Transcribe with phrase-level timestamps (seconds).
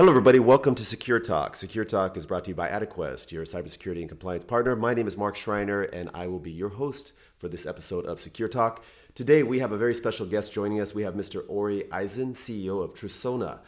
[0.00, 0.38] Hello, everybody.
[0.38, 1.54] Welcome to Secure Talk.
[1.54, 4.74] Secure Talk is brought to you by Adequest, your cybersecurity and compliance partner.
[4.74, 8.18] My name is Mark Schreiner, and I will be your host for this episode of
[8.18, 8.82] Secure Talk.
[9.14, 10.94] Today, we have a very special guest joining us.
[10.94, 11.44] We have Mr.
[11.48, 13.58] Ori Eisen, CEO of Trusona.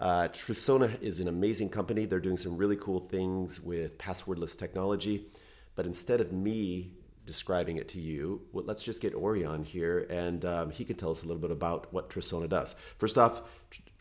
[0.00, 2.06] Uh, Trusona is an amazing company.
[2.06, 5.26] They're doing some really cool things with passwordless technology.
[5.74, 6.92] But instead of me
[7.26, 10.96] describing it to you, well, let's just get Ori on here, and um, he can
[10.96, 12.74] tell us a little bit about what Trusona does.
[12.96, 13.42] First off,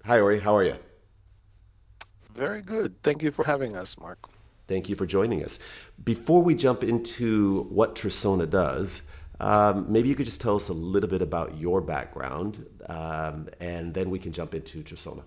[0.06, 0.40] hi, Ori.
[0.40, 0.78] How are you?
[2.34, 2.96] Very good.
[3.04, 4.20] Thank you for having us, Mark.
[4.68, 5.60] Thank you for joining us.
[6.04, 10.74] Before we jump into what Trusona does, um, maybe you could just tell us a
[10.74, 15.24] little bit about your background, um, and then we can jump into Trusona.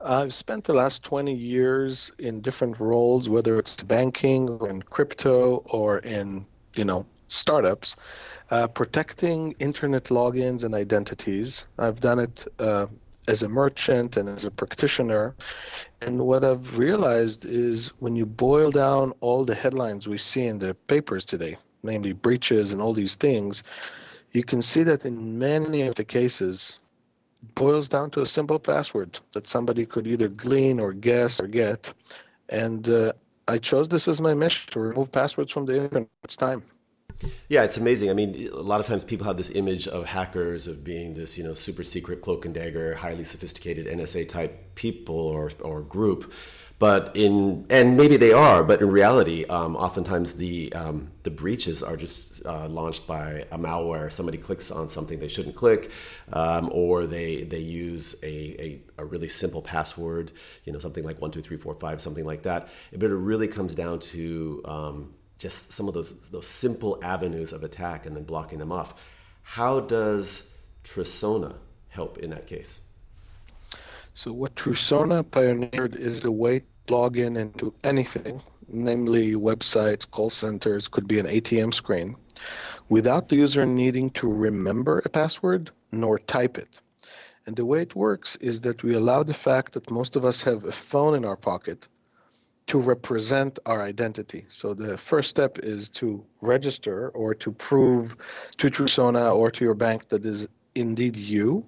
[0.00, 5.62] I've spent the last 20 years in different roles, whether it's banking or in crypto
[5.66, 6.44] or in,
[6.76, 7.96] you know, startups,
[8.50, 11.66] uh, protecting internet logins and identities.
[11.78, 12.86] I've done it uh,
[13.28, 15.34] as a merchant and as a practitioner.
[16.02, 20.58] And what I've realized is when you boil down all the headlines we see in
[20.58, 23.62] the papers today, namely breaches and all these things,
[24.32, 26.80] you can see that in many of the cases,
[27.54, 31.92] boils down to a simple password that somebody could either glean or guess or get.
[32.48, 33.12] And uh,
[33.48, 36.08] I chose this as my mission to remove passwords from the internet.
[36.24, 36.62] It's time.
[37.48, 38.10] Yeah, it's amazing.
[38.10, 41.38] I mean, a lot of times people have this image of hackers of being this,
[41.38, 46.32] you know, super secret cloak and dagger, highly sophisticated NSA type people or or group.
[46.78, 51.82] But in and maybe they are, but in reality, um, oftentimes the um, the breaches
[51.82, 54.12] are just uh, launched by a malware.
[54.12, 55.90] Somebody clicks on something they shouldn't click,
[56.34, 60.32] um, or they they use a, a, a really simple password,
[60.66, 62.68] you know, something like one two three four five, something like that.
[62.92, 67.62] But it really comes down to um, just some of those those simple avenues of
[67.62, 68.94] attack and then blocking them off.
[69.42, 71.54] How does Trusona
[71.88, 72.80] help in that case?
[74.14, 80.30] So what Trusona pioneered is a way to log in into anything, namely websites, call
[80.30, 82.16] centers, could be an ATM screen,
[82.88, 86.80] without the user needing to remember a password nor type it.
[87.46, 90.42] And the way it works is that we allow the fact that most of us
[90.42, 91.86] have a phone in our pocket
[92.68, 94.44] to represent our identity.
[94.48, 98.16] So the first step is to register or to prove
[98.58, 101.64] to Trusona or to your bank that is indeed you.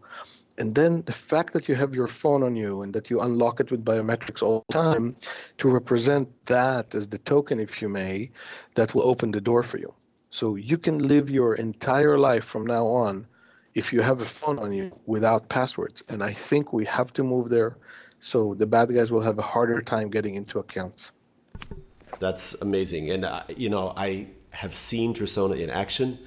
[0.59, 3.61] And then the fact that you have your phone on you and that you unlock
[3.61, 5.15] it with biometrics all the time
[5.59, 8.31] to represent that as the token, if you may,
[8.75, 9.95] that will open the door for you.
[10.31, 13.29] So you can live your entire life from now on
[13.75, 16.03] if you have a phone on you without passwords.
[16.09, 17.77] And I think we have to move there
[18.21, 21.11] so the bad guys will have a harder time getting into accounts.
[22.19, 26.19] That's amazing, and uh, you know I have seen Trusona in action.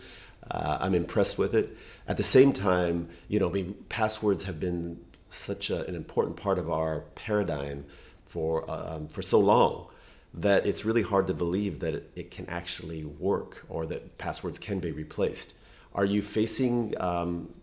[0.50, 1.78] Uh, I'm impressed with it.
[2.08, 3.54] At the same time, you know,
[3.90, 5.00] passwords have been
[5.30, 7.86] such a, an important part of our paradigm
[8.26, 9.88] for um, for so long
[10.34, 14.58] that it's really hard to believe that it, it, can actually work or that passwords
[14.58, 15.56] can be replaced.
[15.94, 17.54] Are you facing um,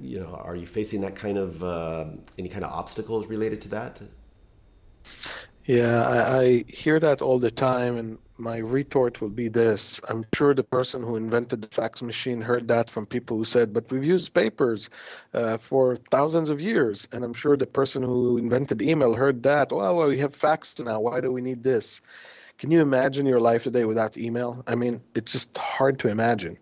[0.00, 2.06] you know, are you facing that kind of uh,
[2.38, 4.00] any kind of obstacles related to that?
[5.66, 10.24] Yeah, I, I, hear that all the time, and my retort will be this: I'm
[10.34, 13.90] sure the person who invented the fax machine heard that from people who said, "But
[13.90, 14.88] we've used papers
[15.34, 19.70] uh, for thousands of years," and I'm sure the person who invented email heard that.
[19.70, 21.00] Well, well, we have fax now.
[21.00, 22.00] Why do we need this?
[22.58, 24.62] Can you imagine your life today without email?
[24.66, 26.58] I mean, it's just hard to imagine.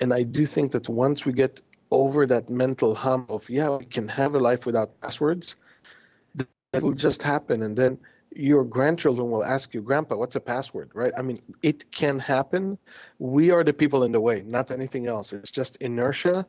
[0.00, 1.60] And I do think that once we get
[1.90, 5.56] over that mental hump of yeah we can have a life without passwords
[6.74, 7.62] that will just happen.
[7.62, 7.98] And then
[8.34, 10.90] your grandchildren will ask you grandpa what's a password?
[10.92, 11.12] Right?
[11.16, 12.78] I mean it can happen.
[13.18, 15.32] We are the people in the way not anything else.
[15.32, 16.46] It's just inertia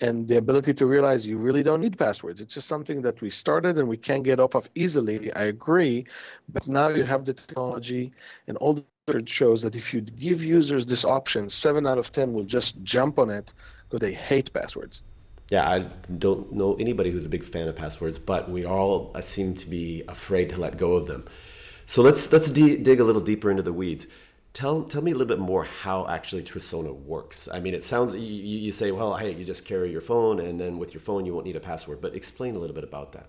[0.00, 2.40] and the ability to realize you really don't need passwords.
[2.40, 5.32] It's just something that we started and we can't get off of easily.
[5.32, 6.06] I agree.
[6.48, 8.12] But now you have the technology
[8.46, 12.12] and all the research shows that if you give users this option 7 out of
[12.12, 13.52] 10 will just jump on it
[13.88, 15.02] because they hate passwords.
[15.48, 15.78] Yeah, I
[16.18, 19.68] don't know anybody who's a big fan of passwords, but we all uh, seem to
[19.68, 21.24] be afraid to let go of them.
[21.86, 24.08] So let's let's de- dig a little deeper into the weeds.
[24.52, 27.48] Tell tell me a little bit more how actually Trusona works.
[27.52, 30.58] I mean, it sounds you, you say, well, hey, you just carry your phone, and
[30.58, 32.00] then with your phone you won't need a password.
[32.00, 33.28] But explain a little bit about that.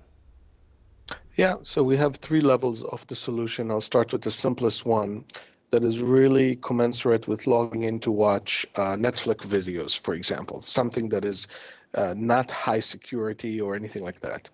[1.35, 3.69] Yeah, so we have three levels of the solution.
[3.69, 5.25] I'll start with the simplest one.
[5.71, 11.09] That is really commensurate with logging in to watch uh, Netflix videos, for example, something
[11.09, 11.47] that is
[11.93, 14.49] uh, not high security or anything like that.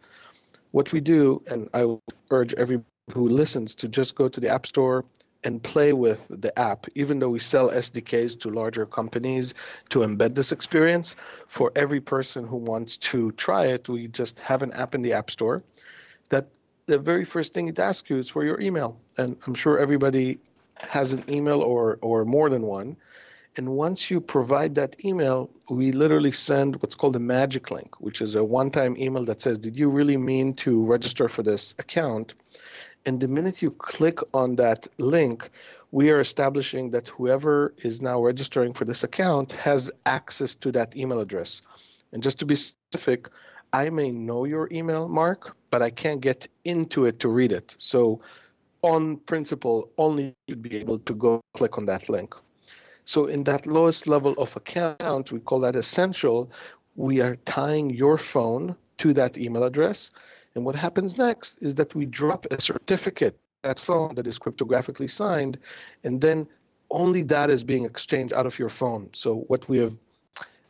[0.72, 1.98] What we do, and I
[2.32, 5.06] urge everyone who listens to just go to the App Store
[5.44, 9.54] and play with the app, even though we sell SDKs to larger companies
[9.90, 11.16] to embed this experience.
[11.50, 15.14] For every person who wants to try it, we just have an app in the
[15.14, 15.62] App Store
[16.30, 16.48] that
[16.86, 18.98] the very first thing it asks you is for your email.
[19.18, 20.40] And I'm sure everybody
[20.78, 22.98] has an email or, or more than one.
[23.56, 28.20] And once you provide that email, we literally send what's called a magic link, which
[28.20, 31.76] is a one time email that says, Did you really mean to register for this
[31.78, 32.34] account?
[33.06, 35.50] And the minute you click on that link,
[35.92, 40.96] we are establishing that whoever is now registering for this account has access to that
[40.98, 41.62] email address.
[42.12, 43.30] And just to be specific,
[43.72, 47.76] I may know your email, Mark, but I can't get into it to read it.
[47.78, 48.22] So,
[48.84, 52.36] on principle, only you'd be able to go click on that link.
[53.06, 56.52] So, in that lowest level of account, we call that essential.
[56.96, 60.12] We are tying your phone to that email address.
[60.56, 65.10] And what happens next is that we drop a certificate that phone that is cryptographically
[65.10, 65.58] signed,
[66.04, 66.48] and then
[66.92, 69.10] only that is being exchanged out of your phone.
[69.14, 69.96] So what we have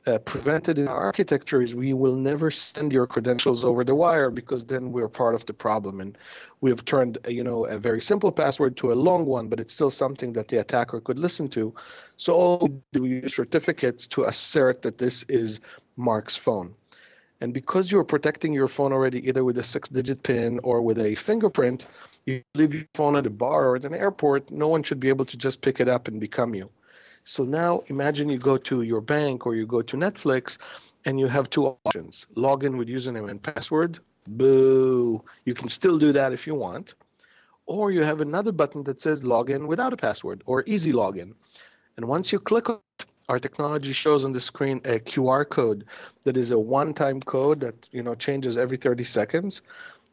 [0.05, 4.65] uh, prevented in architecture is we will never send your credentials over the wire because
[4.65, 6.01] then we're part of the problem.
[6.01, 6.17] And
[6.61, 9.59] we have turned uh, you know a very simple password to a long one but
[9.59, 11.73] it's still something that the attacker could listen to.
[12.17, 15.59] So all we use certificates to assert that this is
[15.95, 16.73] mark's phone.
[17.41, 20.97] And because you're protecting your phone already, either with a six digit PIN or with
[20.97, 21.87] a fingerprint,
[22.25, 25.09] you leave your phone at a bar or at an airport, no one should be
[25.09, 26.69] able to just pick it up and become you.
[27.25, 30.57] So now imagine you go to your bank or you go to Netflix
[31.05, 33.99] and you have two options log in with username and password.
[34.27, 35.23] Boo.
[35.45, 36.93] You can still do that if you want.
[37.65, 41.33] Or you have another button that says login without a password or easy login.
[41.95, 45.85] And once you click on it, our technology shows on the screen a QR code
[46.25, 49.61] that is a one-time code that you know changes every 30 seconds.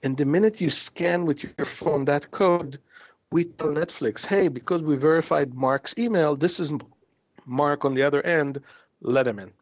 [0.02, 2.78] And the minute you scan with your phone that code,
[3.32, 6.72] we tell Netflix, hey, because we verified Mark's email, this is
[7.46, 8.60] Mark on the other end,
[9.00, 9.52] let him in.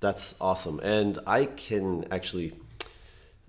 [0.00, 0.80] That's awesome.
[0.80, 2.54] And I can actually,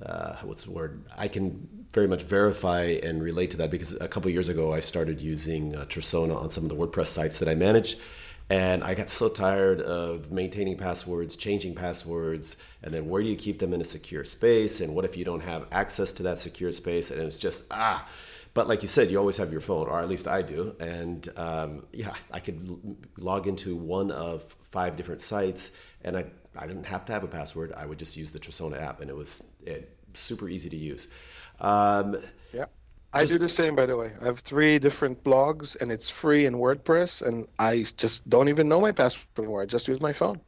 [0.03, 1.03] uh, what's the word?
[1.17, 4.81] I can very much verify and relate to that because a couple years ago I
[4.81, 7.97] started using uh, on some of the WordPress sites that I manage.
[8.49, 13.37] And I got so tired of maintaining passwords, changing passwords, and then where do you
[13.37, 14.81] keep them in a secure space?
[14.81, 17.11] And what if you don't have access to that secure space?
[17.11, 18.05] And it's just, ah.
[18.53, 20.75] But like you said, you always have your phone, or at least I do.
[20.79, 26.25] And um, yeah, I could log into one of five different sites, and I,
[26.57, 27.71] I didn't have to have a password.
[27.75, 31.07] I would just use the Trusona app, and it was it, super easy to use.
[31.59, 32.17] Um,
[32.53, 32.65] yeah.
[33.13, 34.11] I do the same, by the way.
[34.21, 38.69] I have three different blogs, and it's free in WordPress, and I just don't even
[38.69, 39.61] know my password anymore.
[39.61, 40.39] I just use my phone.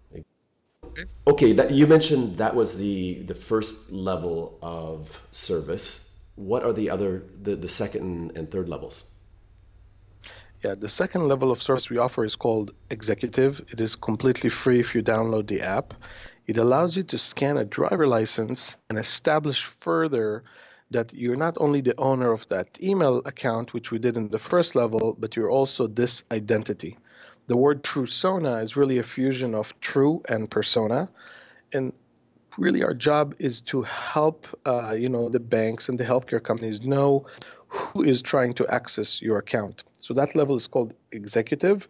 [1.27, 6.12] Okay, that, you mentioned that was the the first level of service.
[6.35, 9.05] What are the other the, the second and third levels?
[10.63, 13.61] Yeah, the second level of service we offer is called Executive.
[13.69, 15.93] It is completely free if you download the app.
[16.47, 20.43] It allows you to scan a driver license and establish further
[20.91, 24.39] that you're not only the owner of that email account, which we did in the
[24.39, 26.97] first level, but you're also this identity.
[27.47, 31.09] The word Trusona is really a fusion of true and persona.
[31.73, 31.91] And
[32.57, 36.85] really our job is to help uh, you know the banks and the healthcare companies
[36.85, 37.25] know
[37.67, 39.83] who is trying to access your account.
[39.97, 41.87] So that level is called executive.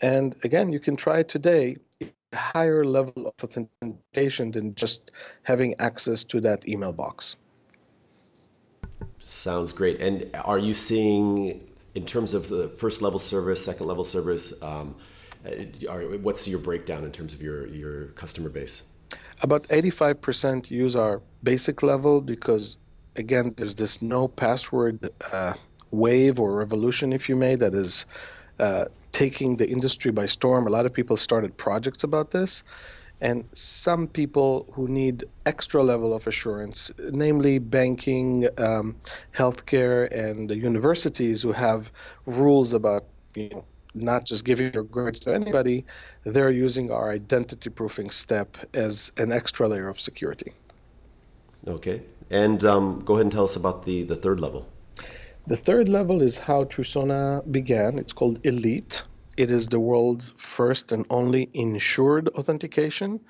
[0.00, 5.10] And again, you can try today a higher level of authentication than just
[5.42, 7.36] having access to that email box.
[9.18, 10.00] Sounds great.
[10.00, 14.94] And are you seeing, in terms of the first level service, second level service, um,
[15.88, 18.84] are, what's your breakdown in terms of your, your customer base?
[19.42, 22.76] About 85% use our basic level because,
[23.16, 25.54] again, there's this no password uh,
[25.90, 28.04] wave or revolution, if you may, that is
[28.58, 30.66] uh, taking the industry by storm.
[30.66, 32.64] A lot of people started projects about this
[33.20, 38.96] and some people who need extra level of assurance, namely banking, um,
[39.36, 41.90] healthcare, and the universities who have
[42.26, 43.04] rules about
[43.34, 43.64] you know
[44.02, 45.84] not just giving your grades to anybody,
[46.24, 50.52] they're using our identity proofing step as an extra layer of security.
[51.66, 54.66] Okay, and um, go ahead and tell us about the the third level.
[55.46, 57.98] The third level is how Trusona began.
[57.98, 59.02] It's called Elite
[59.38, 63.20] it is the world's first and only insured authentication,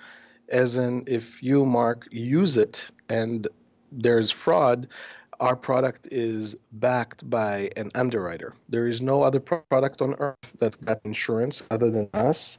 [0.48, 3.46] as in if you, Mark, use it and
[3.92, 4.88] there's fraud,
[5.40, 8.54] our product is backed by an underwriter.
[8.68, 12.58] There is no other product on earth that got insurance other than us.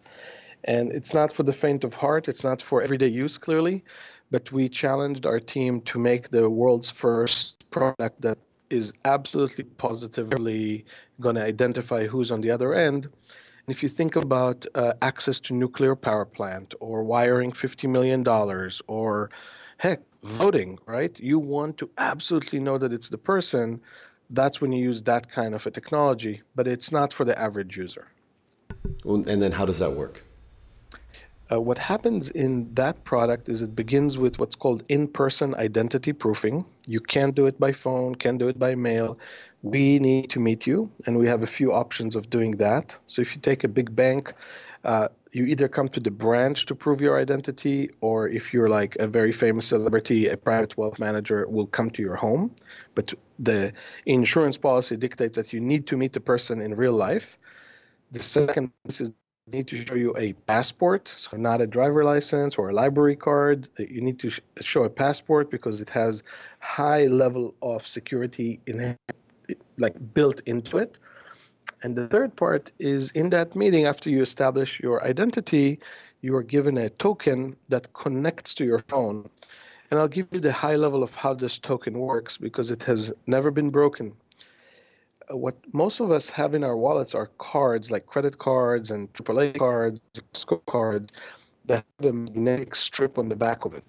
[0.64, 3.84] And it's not for the faint of heart, it's not for everyday use, clearly,
[4.32, 8.38] but we challenged our team to make the world's first product that
[8.70, 10.86] is absolutely positively
[11.20, 13.06] going to identify who's on the other end.
[13.06, 18.28] And if you think about uh, access to nuclear power plant or wiring $50 million
[18.88, 19.30] or
[19.78, 21.18] heck, voting, right?
[21.20, 23.82] You want to absolutely know that it's the person.
[24.30, 27.78] That's when you use that kind of a technology, but it's not for the average
[27.78, 28.08] user.
[29.06, 30.24] And then how does that work?
[31.52, 36.64] Uh, what happens in that product is it begins with what's called in-person identity proofing.
[36.86, 39.18] You can't do it by phone, can't do it by mail.
[39.64, 42.96] We need to meet you, and we have a few options of doing that.
[43.08, 44.34] So if you take a big bank,
[44.84, 48.96] uh, you either come to the branch to prove your identity, or if you're like
[48.98, 52.52] a very famous celebrity, a private wealth manager will come to your home.
[52.96, 53.74] But the
[54.06, 57.38] insurance policy dictates that you need to meet the person in real life.
[58.12, 59.12] The second is
[59.52, 63.68] need to show you a passport, so not a driver license or a library card.
[63.78, 64.32] You need to
[64.62, 66.24] show a passport because it has
[66.60, 68.96] high level of security in
[69.78, 71.00] like built into it.
[71.82, 75.80] And the third part is in that meeting, after you establish your identity,
[76.22, 79.30] you are given a token that connects to your phone.
[79.90, 83.14] And I'll give you the high level of how this token works because it has
[83.28, 84.14] never been broken.
[85.32, 89.12] Uh, what most of us have in our wallets are cards like credit cards and
[89.14, 91.12] AAA cards, Costco cards
[91.66, 93.84] that have a magnetic strip on the back of it.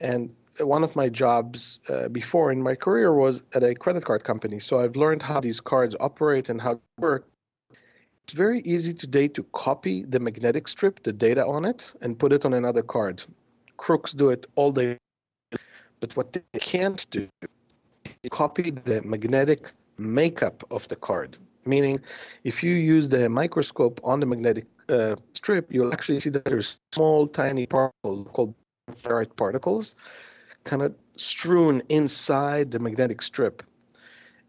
[0.00, 4.24] And one of my jobs uh, before in my career was at a credit card
[4.24, 4.60] company.
[4.60, 7.26] So I've learned how these cards operate and how they work.
[8.24, 12.32] It's very easy today to copy the magnetic strip, the data on it, and put
[12.32, 13.22] it on another card.
[13.76, 14.98] Crooks do it all day.
[16.00, 21.36] But what they can't do is copy the magnetic makeup of the card.
[21.64, 22.00] Meaning,
[22.44, 26.78] if you use the microscope on the magnetic uh, strip, you'll actually see that there's
[26.92, 28.54] small, tiny particles called
[29.02, 29.94] ferrite particles
[30.66, 33.62] kind of strewn inside the magnetic strip.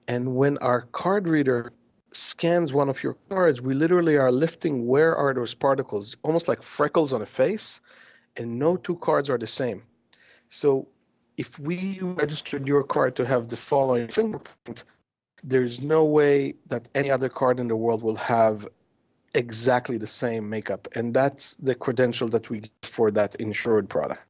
[0.07, 1.71] And when our card reader
[2.11, 6.61] scans one of your cards, we literally are lifting where are those particles, almost like
[6.63, 7.79] freckles on a face,
[8.35, 9.83] and no two cards are the same.
[10.49, 10.87] So
[11.37, 14.83] if we registered your card to have the following fingerprint,
[15.43, 18.67] there's no way that any other card in the world will have
[19.35, 20.87] exactly the same makeup.
[20.95, 24.21] And that's the credential that we get for that insured product.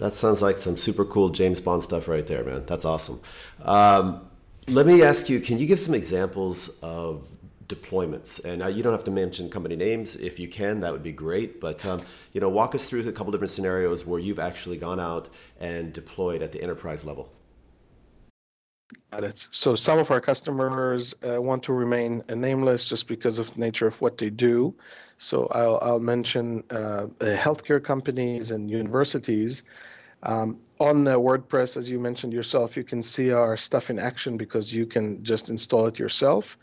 [0.00, 2.64] That sounds like some super cool James Bond stuff right there, man.
[2.64, 3.20] That's awesome.
[3.60, 4.26] Um,
[4.66, 7.28] let me ask you can you give some examples of
[7.66, 11.12] deployments and you don't have to mention company names if you can that would be
[11.12, 12.02] great but um,
[12.32, 15.28] you know walk us through a couple different scenarios where you've actually gone out
[15.60, 17.32] and deployed at the enterprise level
[19.12, 19.48] Got it.
[19.52, 23.86] So some of our customers uh, want to remain nameless just because of the nature
[23.86, 24.74] of what they do.
[25.18, 29.62] So I'll, I'll mention uh, healthcare companies and universities.
[30.22, 34.36] Um, on uh, WordPress, as you mentioned yourself, you can see our stuff in action
[34.36, 36.58] because you can just install it yourself.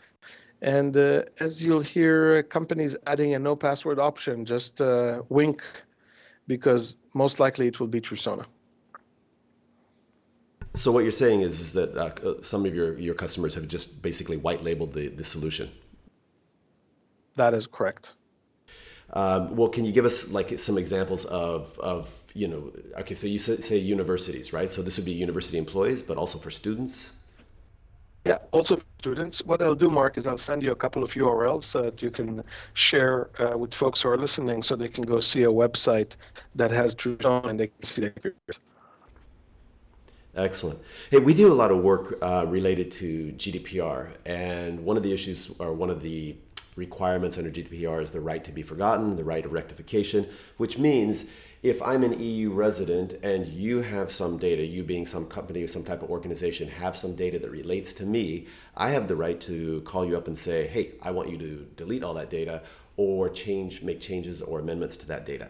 [0.60, 5.62] And uh, as you'll hear companies adding a no password option, just uh, wink
[6.48, 8.44] because most likely it will be Trusona.
[10.74, 14.02] So what you're saying is, is that uh, some of your, your customers have just
[14.02, 15.70] basically white labeled the, the solution.
[17.34, 18.12] That is correct.
[19.12, 23.26] Um, well, can you give us like some examples of, of you know, okay, so
[23.26, 24.68] you say, say universities, right?
[24.68, 27.18] So this would be university employees, but also for students?
[28.26, 29.42] Yeah, also for students.
[29.42, 32.44] What I'll do, Mark, is I'll send you a couple of URLs that you can
[32.74, 36.12] share uh, with folks who are listening so they can go see a website
[36.54, 38.58] that has Trusona and they can see the pictures.
[40.34, 40.78] Excellent.
[41.10, 45.12] Hey, we do a lot of work uh, related to GDPR, and one of the
[45.12, 46.36] issues, or one of the
[46.78, 51.30] requirements under GDPR is the right to be forgotten, the right of rectification, which means
[51.62, 55.68] if I'm an EU resident and you have some data, you being some company or
[55.68, 59.40] some type of organization have some data that relates to me, I have the right
[59.42, 62.62] to call you up and say, hey, I want you to delete all that data
[62.96, 65.48] or change, make changes or amendments to that data.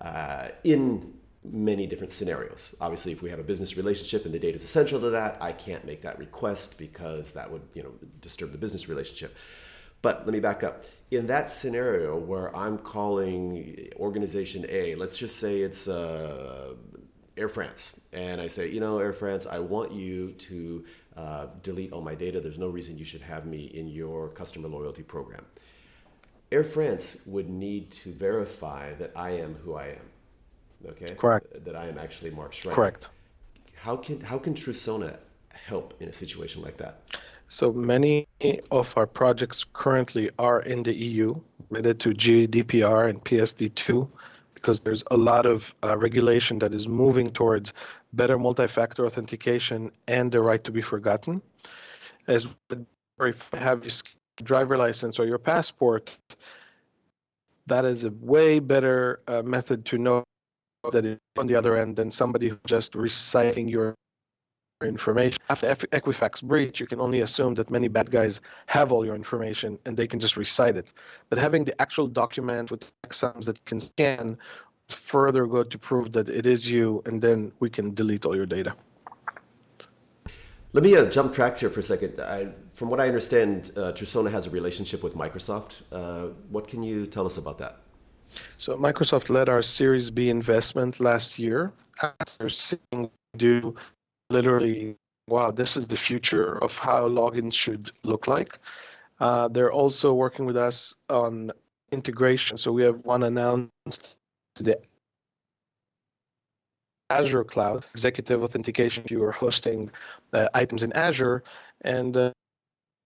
[0.00, 2.74] Uh, in many different scenarios.
[2.80, 5.52] Obviously, if we have a business relationship and the data is essential to that, I
[5.52, 9.36] can't make that request because that would, you know, disturb the business relationship.
[10.02, 10.84] But let me back up.
[11.10, 16.74] In that scenario where I'm calling organization A, let's just say it's uh,
[17.36, 20.84] Air France, and I say, you know, Air France, I want you to
[21.16, 22.40] uh, delete all my data.
[22.40, 25.44] There's no reason you should have me in your customer loyalty program.
[26.50, 30.90] Air France would need to verify that I am who I am.
[30.90, 31.14] Okay.
[31.14, 31.64] Correct.
[31.64, 32.76] That I am actually Mark Schreiner.
[32.76, 33.08] Correct.
[33.74, 35.16] How can how can Trusona
[35.52, 37.02] help in a situation like that?
[37.48, 38.28] So many
[38.70, 41.34] of our projects currently are in the EU,
[41.70, 44.06] related to GDPR and PSD2,
[44.54, 47.72] because there's a lot of uh, regulation that is moving towards
[48.12, 51.40] better multi-factor authentication and the right to be forgotten.
[52.26, 52.78] As if
[53.18, 53.92] you have your
[54.42, 56.10] driver license or your passport,
[57.66, 60.22] that is a way better uh, method to know
[60.92, 63.94] that it's on the other end than somebody just reciting your
[64.86, 65.38] information.
[65.48, 69.78] After Equifax breach, you can only assume that many bad guys have all your information
[69.84, 70.86] and they can just recite it.
[71.30, 74.38] But having the actual document with exams that can scan
[74.88, 78.36] is further good to prove that it is you, and then we can delete all
[78.36, 78.74] your data.
[80.72, 82.20] Let me uh, jump tracks here for a second.
[82.20, 85.82] I, from what I understand, uh, Trusona has a relationship with Microsoft.
[85.90, 87.78] Uh, what can you tell us about that?
[88.58, 91.72] So Microsoft led our Series B investment last year
[92.20, 93.74] after seeing do
[94.30, 94.96] literally,
[95.28, 98.58] wow, this is the future of how logins should look like.
[99.20, 101.50] Uh, they're also working with us on
[101.90, 102.56] integration.
[102.56, 104.16] So we have one announced
[104.56, 104.78] to the
[107.10, 109.90] Azure cloud, executive authentication if you are hosting
[110.32, 111.42] uh, items in Azure.
[111.82, 112.32] And uh,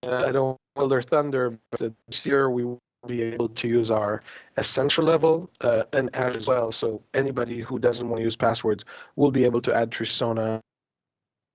[0.02, 4.22] I don't hold their thunder, but this year we will be able to use our
[4.56, 6.72] essential level uh, and Azure as well.
[6.72, 8.84] So anybody who doesn't want to use passwords
[9.16, 10.60] will be able to add Trusona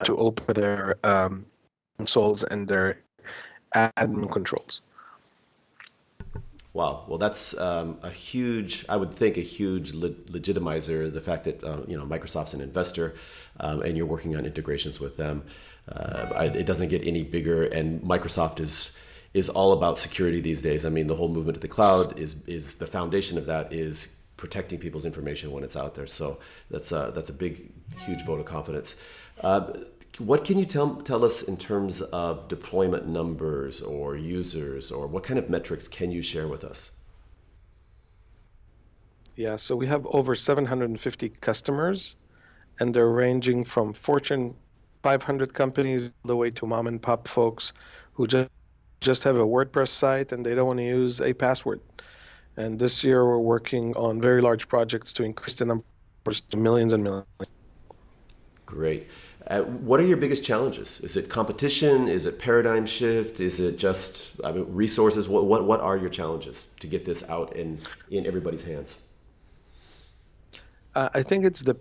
[0.03, 1.45] to open their um,
[1.97, 2.99] consoles and their
[3.75, 4.81] admin controls.
[6.73, 7.05] Wow.
[7.07, 11.11] Well, that's um, a huge, I would think, a huge le- legitimizer.
[11.11, 13.15] The fact that uh, you know Microsoft's an investor,
[13.59, 15.43] um, and you're working on integrations with them.
[15.91, 18.95] Uh, I, it doesn't get any bigger, and Microsoft is
[19.33, 20.85] is all about security these days.
[20.85, 24.17] I mean, the whole movement to the cloud is is the foundation of that is
[24.37, 26.07] protecting people's information when it's out there.
[26.07, 26.37] So
[26.69, 27.71] that's a, that's a big,
[28.05, 28.95] huge vote of confidence.
[29.41, 29.73] Uh,
[30.17, 35.23] what can you tell, tell us in terms of deployment numbers or users, or what
[35.23, 36.91] kind of metrics can you share with us?
[39.35, 42.15] Yeah, so we have over 750 customers,
[42.79, 44.55] and they're ranging from Fortune
[45.03, 47.73] 500 companies all the way to mom and pop folks
[48.13, 48.49] who just
[48.99, 51.79] just have a WordPress site and they don't want to use a password.
[52.57, 56.93] And this year we're working on very large projects to increase the numbers to millions
[56.93, 57.27] and millions.
[58.67, 59.07] Great.
[59.47, 60.99] Uh, what are your biggest challenges?
[60.99, 62.09] Is it competition?
[62.09, 63.39] Is it paradigm shift?
[63.39, 65.27] Is it just I mean, resources?
[65.29, 67.79] What, what what are your challenges to get this out in
[68.11, 69.01] in everybody's hands?
[70.93, 71.77] Uh, I think it's the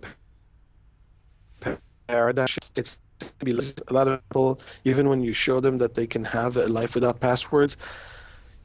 [2.07, 2.77] paradigm shift.
[2.77, 2.99] It's
[3.87, 6.95] a lot of people, even when you show them that they can have a life
[6.95, 7.75] without passwords,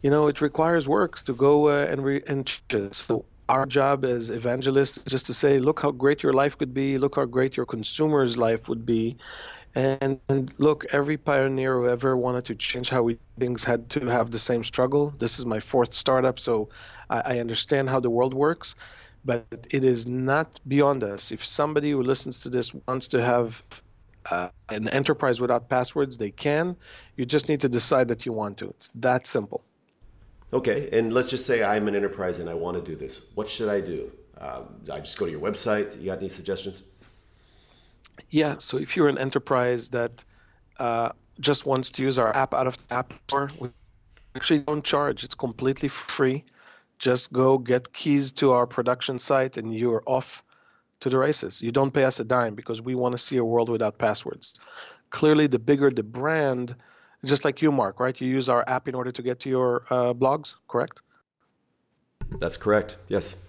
[0.02, 2.48] you know, it requires work to go uh, and re- and
[2.92, 6.72] so our job as evangelists is just to say, look how great your life could
[6.72, 9.18] be, look how great your consumer's life would be.
[9.74, 14.06] And, and look, every pioneer who ever wanted to change how we things had to
[14.06, 15.12] have the same struggle.
[15.18, 16.70] This is my fourth startup, so
[17.10, 18.74] I, I understand how the world works,
[19.22, 21.30] but it is not beyond us.
[21.30, 23.62] If somebody who listens to this wants to have
[24.30, 26.74] uh, an enterprise without passwords, they can.
[27.16, 28.68] You just need to decide that you want to.
[28.70, 29.62] It's that simple.
[30.52, 33.30] Okay, and let's just say I'm an enterprise and I want to do this.
[33.34, 34.12] What should I do?
[34.38, 35.98] Um, I just go to your website.
[35.98, 36.82] You got any suggestions?
[38.30, 40.24] Yeah, so if you're an enterprise that
[40.78, 41.10] uh,
[41.40, 43.70] just wants to use our app out of the App Store, we
[44.36, 45.24] actually don't charge.
[45.24, 46.44] It's completely free.
[46.98, 50.42] Just go get keys to our production site and you're off
[51.00, 51.62] to the races.
[51.62, 54.54] You don't pay us a dime because we want to see a world without passwords.
[55.10, 56.76] Clearly, the bigger the brand,
[57.24, 58.18] just like you, Mark, right?
[58.20, 61.02] You use our app in order to get to your uh, blogs, correct?
[62.40, 62.98] That's correct.
[63.08, 63.46] Yes.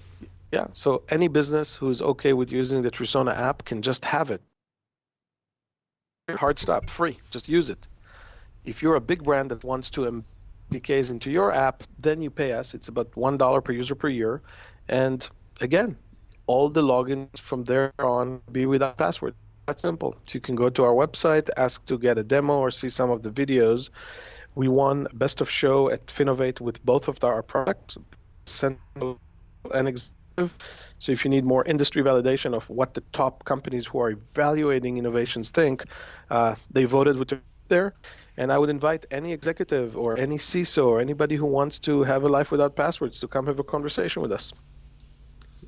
[0.52, 0.68] Yeah.
[0.74, 4.42] So any business who's okay with using the Trusona app can just have it.
[6.30, 7.18] Hard stop, free.
[7.32, 7.88] Just use it.
[8.64, 10.24] If you're a big brand that wants to
[10.72, 12.74] SDKs into your app, then you pay us.
[12.74, 14.42] It's about one dollar per user per year,
[14.88, 15.28] and
[15.60, 15.98] again,
[16.48, 19.36] all the logins from there on be without password
[19.68, 20.16] that simple.
[20.32, 23.22] You can go to our website, ask to get a demo or see some of
[23.22, 23.90] the videos.
[24.56, 27.98] We won Best of Show at Finovate with both of our products,
[28.48, 29.20] Essential
[29.74, 30.58] and Executive.
[31.00, 34.98] So if you need more industry validation of what the top companies who are evaluating
[34.98, 35.84] innovations think,
[36.30, 37.32] uh, they voted with
[37.70, 37.94] there.
[38.38, 42.24] And I would invite any executive or any CISO or anybody who wants to have
[42.24, 44.54] a life without passwords to come have a conversation with us.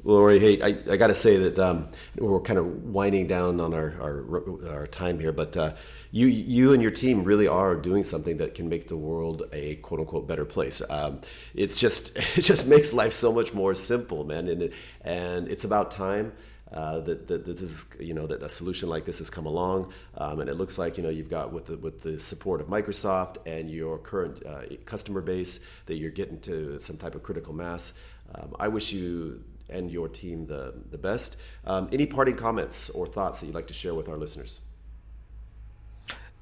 [0.06, 3.74] Ori, hey, I, I got to say that um, we're kind of winding down on
[3.74, 5.74] our, our, our time here, but uh,
[6.12, 9.76] you you and your team really are doing something that can make the world a
[9.78, 10.82] quote unquote better place.
[10.89, 11.22] Um,
[11.56, 15.65] it's just it just makes life so much more simple, man, and it, and it's
[15.65, 16.34] about time.
[16.74, 19.46] uh, that, that, that, this is, you know, that a solution like this has come
[19.46, 19.94] along.
[20.18, 22.68] Um, and it looks like, you know, you've got with the, with the support of
[22.68, 27.54] Microsoft and your current uh, customer base that you're getting to some type of critical
[27.54, 28.00] mass.
[28.34, 31.38] Um, I wish you and your team the, the best.
[31.65, 34.62] Um, any parting comments or thoughts that you'd like to share with our listeners?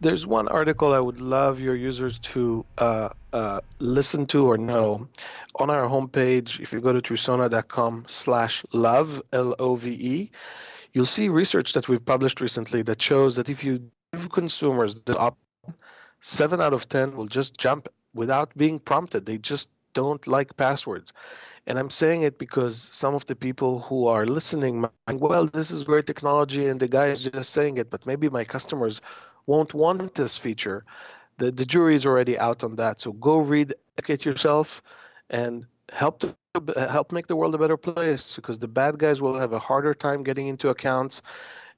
[0.01, 5.07] There's one article I would love your users to uh, uh, listen to or know.
[5.55, 10.29] On our homepage, if you go to trusona.com slash love, L-O-V-E,
[10.91, 15.17] you'll see research that we've published recently that shows that if you give consumers the
[15.17, 15.39] option,
[16.19, 19.25] seven out of 10 will just jump without being prompted.
[19.25, 21.13] They just don't like passwords.
[21.65, 25.71] And I'm saying it because some of the people who are listening, might, well, this
[25.71, 28.99] is great technology and the guy is just saying it, but maybe my customers
[29.45, 30.83] won't want this feature.
[31.37, 33.01] The, the jury is already out on that.
[33.01, 34.83] So go read, educate yourself,
[35.29, 36.35] and help to
[36.75, 39.93] help make the world a better place because the bad guys will have a harder
[39.93, 41.21] time getting into accounts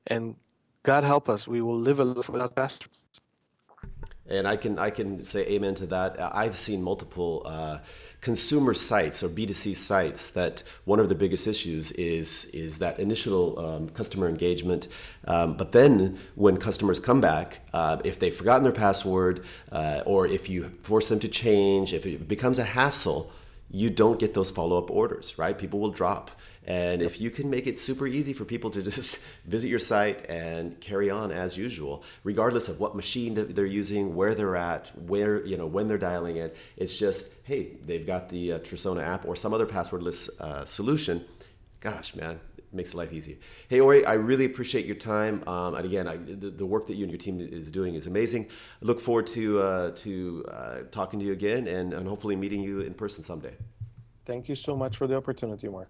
[0.07, 0.35] and
[0.83, 3.05] God help us, we will live a life without passwords
[4.29, 6.19] and I can I can say amen to that.
[6.19, 7.79] I've seen multiple uh,
[8.21, 13.59] consumer sites or B2C sites that one of the biggest issues is is that initial
[13.59, 14.87] um, customer engagement.
[15.27, 20.25] Um, but then when customers come back, uh, if they've forgotten their password uh, or
[20.25, 23.31] if you force them to change, if it becomes a hassle,
[23.69, 25.37] you don't get those follow up orders.
[25.37, 25.57] Right?
[25.57, 26.31] People will drop.
[26.67, 30.27] And if you can make it super easy for people to just visit your site
[30.29, 35.45] and carry on as usual, regardless of what machine they're using, where they're at, where
[35.45, 39.25] you know when they're dialing it, it's just hey, they've got the uh, Trusona app
[39.25, 41.23] or some other passwordless uh, solution.
[41.79, 43.37] Gosh, man, it makes life easy.
[43.67, 45.43] Hey, Ori, I really appreciate your time.
[45.47, 48.07] Um, and again, I, the, the, work that you and your team is doing is
[48.07, 48.47] amazing.
[48.81, 52.61] I look forward to uh, to uh, talking to you again and, and hopefully meeting
[52.61, 53.53] you in person someday.
[54.25, 55.89] Thank you so much for the opportunity, Mark.